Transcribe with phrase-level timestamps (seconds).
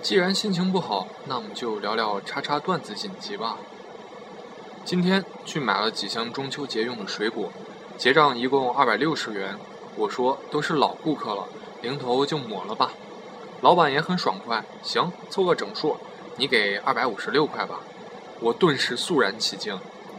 [0.00, 3.58] 既然心情不好，那我们就聊聊叉叉段子锦集吧。
[4.84, 7.50] 今天去买了几箱中秋节用的水果，
[7.96, 9.56] 结账一共二百六十元。
[9.96, 11.48] 我说都是老顾客了，
[11.82, 12.92] 零头就抹了吧。
[13.60, 15.96] 老板也很爽快，行，凑个整数，
[16.36, 17.80] 你给二百五十六块吧。
[18.38, 19.78] 我顿时肃然起敬。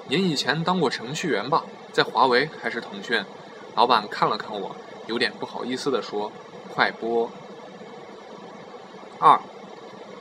[0.09, 1.63] 您以前当过程序员吧？
[1.93, 3.23] 在华为还是腾讯？
[3.75, 4.75] 老板看了看我，
[5.07, 6.29] 有点不好意思地说
[6.75, 7.31] ：“快播。”
[9.19, 9.39] 二。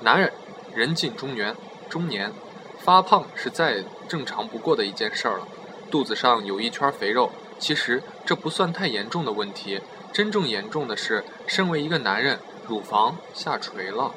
[0.00, 0.32] 男人，
[0.74, 1.54] 人近中年，
[1.88, 2.32] 中年
[2.78, 5.48] 发胖是再正常不过的一件事儿了。
[5.90, 9.80] 肚子上有一圈肥肉，其实这不算太严重的问题。
[10.12, 14.14] 真正严重的是，身为一个男人，乳房下垂了。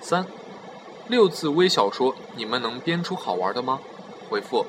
[0.00, 0.26] 三，
[1.08, 3.80] 六字微小说，你们能编出好玩的吗？
[4.28, 4.66] 回复：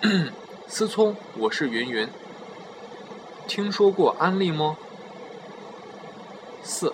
[0.68, 2.08] 思聪，我是云云。
[3.46, 4.76] 听说过安利吗？
[6.62, 6.92] 四。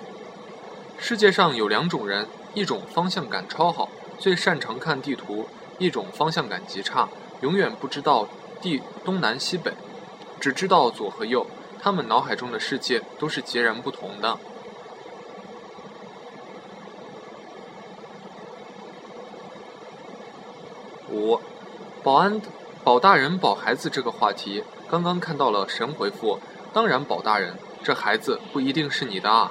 [1.03, 3.89] 世界上有两种人，一种方向感超好，
[4.21, 7.09] 最擅长看地图；一种方向感极差，
[7.41, 8.29] 永远不知道
[8.61, 9.73] 地东南西北，
[10.39, 11.45] 只知道左和右。
[11.81, 14.39] 他们脑海中的世界都是截然不同的。
[21.11, 21.41] 五，
[22.05, 22.41] 保安
[22.85, 26.39] 保大人保孩子这个话题，刚刚看到了神回复，
[26.73, 29.51] 当然保大人，这孩子不一定是你的啊。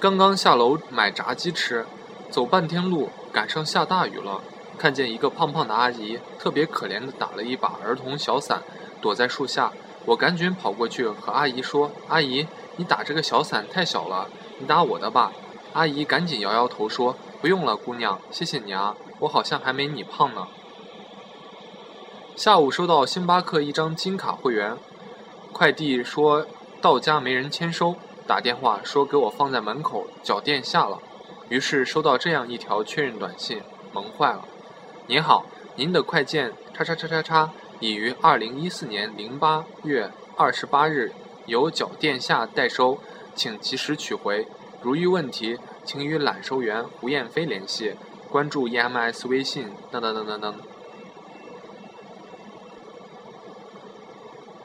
[0.00, 1.84] 刚刚下楼买炸鸡吃，
[2.30, 4.40] 走半天路赶上下大雨了，
[4.78, 8.62] 看见一个胖胖的阿姨，特别可怜的打了一把儿童小伞，
[9.00, 9.72] 躲在树下。
[10.04, 12.46] 我赶紧跑过去和阿姨说：“阿姨，
[12.76, 14.28] 你打这个小伞太小了，
[14.60, 15.32] 你打我的吧。”
[15.74, 20.46] 阿姨赶紧摇摇头说：“不用了，姑娘，谢谢你啊，我好像还没你胖呢。”
[22.36, 24.76] 下午收到星巴克一张金卡会员，
[25.52, 26.46] 快递说
[26.80, 27.96] 到家没人签收。
[28.28, 31.00] 打电话说给我放在门口脚垫下了，
[31.48, 34.44] 于是收到这样一条确认短信，萌坏了。
[35.06, 35.46] 您好，
[35.76, 37.50] 您的快件叉叉叉叉叉
[37.80, 41.10] 已于二零一四年零八月二十八日
[41.46, 42.98] 由脚垫下代收，
[43.34, 44.46] 请及时取回。
[44.82, 47.94] 如遇问题，请与揽收员胡燕飞联系。
[48.28, 49.70] 关注 EMS 微信。
[49.90, 50.52] 噔噔噔噔噔。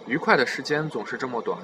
[0.05, 1.57] 愉快的时间总是这么短。